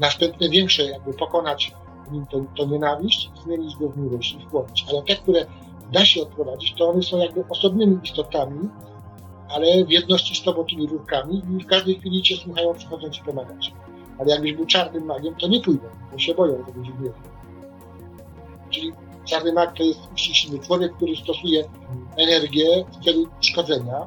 [0.00, 1.72] następne większe jakby pokonać
[2.12, 4.86] nim tą, tą nienawiść, zmienić go w miłość i wchłonąć.
[4.88, 5.46] Ale te, które
[5.92, 8.68] da się odprowadzić, to one są jakby osobnymi istotami,
[9.48, 13.22] ale w jedności z tobą tymi rurkami i w każdej chwili cię słuchają, przychodzą ci
[13.22, 13.72] pomagać.
[14.18, 17.14] Ale jakbyś był czarnym magiem, to nie pójdą, bo się boją, że będzie gniew.
[18.70, 18.92] Czyli
[19.24, 21.64] czarny mag to jest uściślony człowiek, który stosuje
[22.16, 24.06] energię w celu szkodzenia,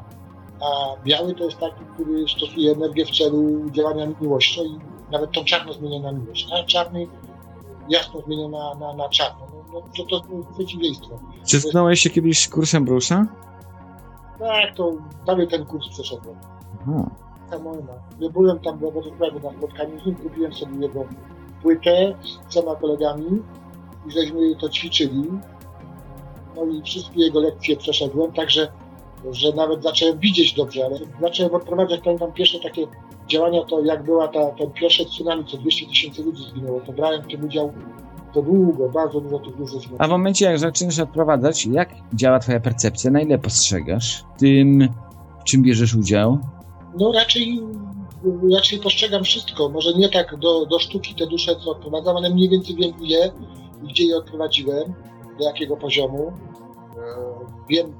[0.61, 4.79] a biały to jest taki, który stosuje energię w celu działania miłością i
[5.11, 7.07] nawet tą czarną zmienia na miłość, a czarny
[7.89, 9.47] jasno zmienia na, na, na czarno.
[9.51, 11.19] No, no, to, to jest przeciwieństwo.
[11.43, 13.25] Zetknąłeś się kiedyś z kursem Brusza?
[14.39, 14.91] Tak, to
[15.25, 16.35] prawie ten kurs przeszedłem.
[16.81, 17.09] Aha.
[17.49, 17.93] Samoema.
[18.19, 21.05] Nie byłem tam to prawie na spotkaniu z nim, kupiłem sobie jego
[21.61, 23.41] płytę z trzema kolegami
[24.07, 25.23] i żeśmy to ćwiczyli.
[26.55, 28.71] No i wszystkie jego lekcje przeszedłem, także
[29.31, 32.87] że nawet zacząłem widzieć dobrze, ale zacząłem odprowadzać pamiętam pierwsze takie
[33.27, 37.21] działania, to jak była ta, ten pierwsze tsunami, co 200 tysięcy ludzi zginęło, to brałem
[37.21, 37.73] w tym udział
[38.33, 40.01] to długo, bardzo dużo tych ludzi zginęło.
[40.01, 43.11] A w momencie, jak zaczynasz odprowadzać, jak działa twoja percepcja?
[43.11, 44.89] Na ile postrzegasz tym,
[45.41, 46.39] w czym bierzesz udział?
[46.99, 47.61] No raczej,
[48.55, 49.69] raczej postrzegam wszystko.
[49.69, 53.31] Może nie tak do, do sztuki te dusze, co odprowadzam, ale mniej więcej wiem ile
[53.83, 54.93] i gdzie je odprowadziłem,
[55.39, 56.27] do jakiego poziomu.
[56.27, 57.93] E, Wiem,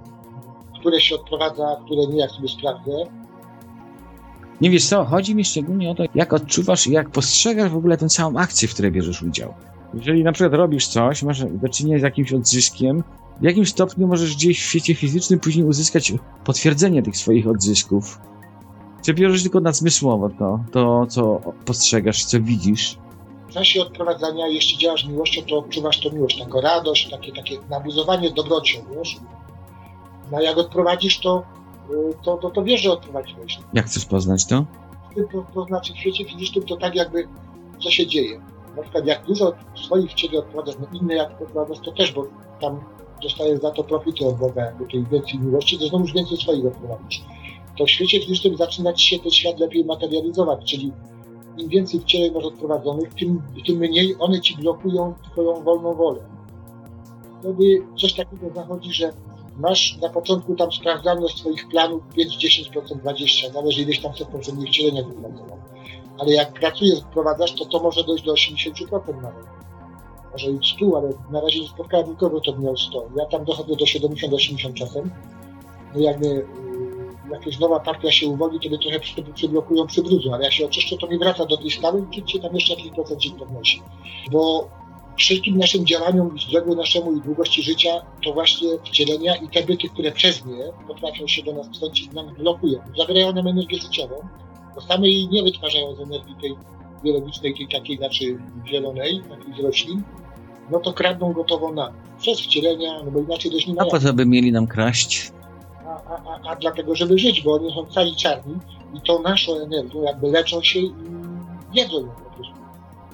[0.80, 2.92] które się odprowadza, a które nie, jak sobie sprawdzę.
[4.62, 7.98] Nie wiesz co, chodzi mi szczególnie o to, jak odczuwasz i jak postrzegasz w ogóle
[7.98, 9.54] tę całą akcję, w której bierzesz udział.
[9.94, 13.04] Jeżeli na przykład robisz coś, masz do czynienia z jakimś odzyskiem,
[13.42, 16.14] w jakim stopniu możesz gdzieś w świecie fizycznym później uzyskać
[16.46, 18.20] potwierdzenie tych swoich odzysków?
[19.06, 22.98] Czy bierzesz tylko nadzmysłowo to, to co postrzegasz, co widzisz?
[23.50, 28.32] W czasie odprowadzania, jeśli działasz miłością, to odczuwasz tą miłość, taką radość, takie, takie nabuzowanie
[28.32, 29.18] dobrocią, wiesz?
[30.32, 31.44] No jak odprowadzisz, to,
[31.92, 33.60] y, to, to, to wiesz, że odprowadziłeś.
[33.74, 34.66] Jak chcesz poznać to?
[35.32, 37.28] To, to znaczy w świecie fizycznym to tak jakby
[37.84, 38.42] co się dzieje.
[38.76, 42.26] Na przykład jak dużo swoich w ciebie odprowadzasz, no inne jak odprowadzasz, to też, bo
[42.62, 42.80] tam
[43.24, 46.66] dostajesz za to profity od Boga, jakby tej więcej miłości, to znowu już więcej swoich
[46.66, 47.22] odprowadzisz.
[47.78, 50.92] To w świecie fizycznym zaczyna ci się ten świat lepiej materializować, czyli
[51.58, 56.20] im więcej w ciele masz odprowadzonych, tym, tym mniej one ci blokują twoją wolną wolę.
[57.40, 59.14] Wtedy coś takiego zachodzi, że
[59.60, 62.72] masz na początku tam sprawdzalność swoich planów 5, 10%,
[63.04, 65.58] 20%, zależy ileś tam w poprzednich wcieleniach wypracował.
[66.20, 69.46] Ale jak pracujesz, wprowadzasz, to to może dojść do 80% nawet.
[70.32, 73.06] Może i 100, ale na razie nie spotkałem nikogo, kto miał 100.
[73.16, 75.12] Ja tam dochodzę do 70-80 czasem.
[75.96, 76.46] No jak mnie y,
[77.32, 80.98] jakaś nowa partia się uwolni, to mnie trochę przy, przyblokują, przybrudzą, ale jak się oczyszczę,
[80.98, 83.82] to mi wraca do tej i oczywiście tam jeszcze jakiś procent się podnosi.
[84.32, 84.70] Bo
[85.18, 87.90] wszystkim naszym działaniom i zdrowiu naszemu i długości życia
[88.24, 92.34] to właśnie wcielenia i te byty, które przez nie potrafią się do nas wstąpić, nam
[92.36, 92.80] blokują.
[92.98, 94.16] Zabierają nam energię życiową,
[94.76, 96.56] bo same jej nie wytwarzają z energii tej
[97.04, 100.04] biologicznej, tej takiej, znaczy zielonej, takiej z roślin,
[100.72, 101.94] no to kradną gotowo nam.
[102.20, 105.32] Przez wcielenia, no bo inaczej dość nie ma A po co by mieli nam kraść?
[105.88, 108.56] a, a, a, a dlatego, żeby żyć, bo oni są cali czarni
[108.94, 110.92] i tą naszą energią jakby leczą się i
[111.74, 112.57] jedzą ją po prostu.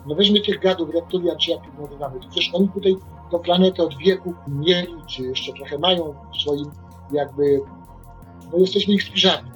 [0.05, 2.95] No weźmy tych gadów, reptylian, czy jak ich nazywamy, to przecież oni tutaj
[3.31, 6.71] tą planetę od wieków mieli, czy jeszcze trochę mają w swoim
[7.11, 7.61] jakby,
[8.51, 9.51] no jesteśmy ich spiżarni.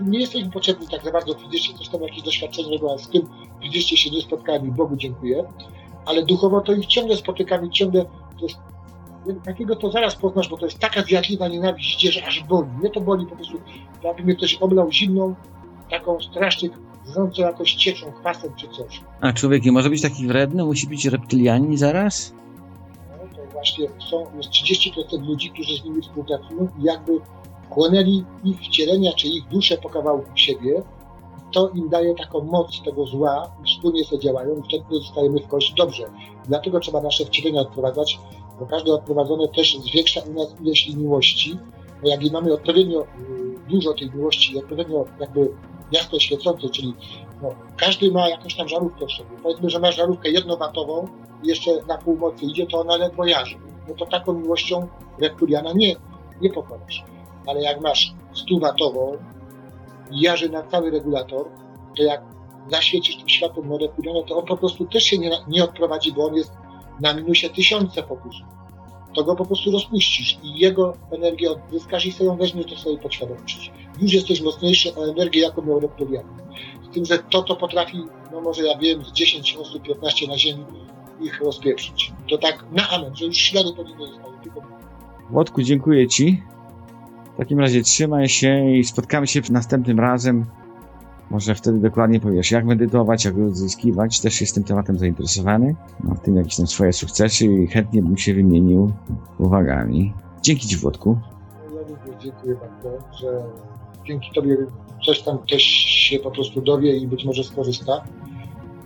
[0.00, 3.28] Nie jesteśmy potrzebni tak za bardzo fizycznie, tam jakieś doświadczenie ale z tym
[3.62, 5.44] fizycznie się nie spotkałem Bogu dziękuję,
[6.06, 8.04] ale duchowo to ich ciągle spotykam i ciągle
[8.38, 8.58] to jest
[9.44, 12.68] takiego to zaraz poznasz, bo to jest taka zjadliwa nienawiść, że aż boli.
[12.68, 13.60] Mnie to boli po prostu,
[14.02, 15.34] jakby mnie ktoś oblał zimną,
[15.90, 16.70] taką strasznie
[17.04, 19.00] zącą jakoś cieczą, kwasem czy coś.
[19.20, 20.64] A człowiek nie może być taki wredny?
[20.64, 22.32] Musi być reptylianin zaraz?
[23.10, 27.12] No, to właśnie są, jest 30% ludzi, którzy z nimi współpracują i jakby
[27.70, 30.82] chłonęli ich wcielenia, czy ich duszę po kawałku siebie,
[31.52, 35.48] to im daje taką moc tego zła i wspólnie sobie działają i wtedy zostajemy w
[35.48, 36.04] kość dobrze.
[36.48, 38.18] Dlatego trzeba nasze wcielenia odprowadzać,
[38.60, 41.58] bo każde odprowadzone też zwiększa u nas ilość miłości,
[42.02, 43.06] bo jak mamy odpowiednio y,
[43.70, 45.50] dużo tej miłości i odpowiednio jakby
[45.92, 46.94] jasno świecącej, czyli
[47.42, 49.30] no, każdy ma jakąś tam żarówkę w sobie.
[49.42, 51.08] Powiedzmy, że ma żarówkę jednowatową
[51.42, 53.56] i jeszcze na półmocy idzie, to ona ledwo jarzy.
[53.88, 55.96] No to taką miłością reptiliana nie,
[56.40, 57.04] nie pokonasz.
[57.46, 59.16] Ale jak masz 100-watową
[60.10, 61.48] i jarzy na cały regulator,
[61.96, 62.22] to jak
[62.70, 66.24] zaświecisz tym światłem na reptiliana, to on po prostu też się nie, nie odprowadzi, bo
[66.26, 66.52] on jest
[67.00, 68.46] na minusie tysiące fokusów.
[69.14, 72.98] To go po prostu rozpuścisz i jego energię odzyskasz i sobie ją weźmiesz do swojej
[72.98, 73.70] podświadomości.
[74.00, 76.24] Już jesteś mocniejszy o energię, jaką miał reptilian.
[76.90, 77.98] Z tym, że to, to potrafi,
[78.32, 80.64] no może ja wiem, z 10 osób, 15 na ziemi
[81.20, 82.12] ich rozpieprzyć.
[82.30, 84.34] To tak na amen, że już śladu po nim nie zostaje.
[84.42, 84.62] Tylko
[85.30, 86.42] Włodku, dziękuję Ci.
[87.34, 90.46] W takim razie trzymaj się i spotkamy się następnym razem.
[91.30, 94.20] Może wtedy dokładnie powiesz, jak medytować, jak odzyskiwać.
[94.20, 95.76] Też jestem tematem zainteresowany.
[96.04, 98.92] Mam w tym jakieś tam swoje sukcesy i chętnie bym się wymienił
[99.38, 100.12] uwagami.
[100.42, 101.18] Dzięki Ci, Włodku.
[102.22, 103.42] Dziękuję bardzo, że
[104.06, 104.56] dzięki Tobie
[105.06, 108.04] coś tam też się po prostu dowie i być może skorzysta.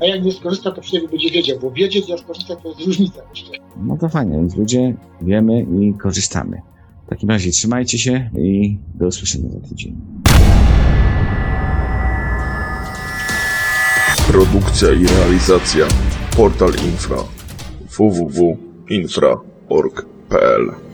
[0.01, 3.23] A jak nie skorzysta, to przynajmniej będzie wiedział, bo wiedzieć, a skorzystać to jest różnica
[3.31, 3.51] jeszcze.
[3.77, 6.62] No to fajnie, więc ludzie wiemy i korzystamy.
[7.07, 9.97] W takim razie trzymajcie się i do usłyszenia za tydzień.
[14.27, 15.87] Produkcja i realizacja
[16.37, 17.16] Portal Infra
[17.99, 20.93] www.infra.org.pl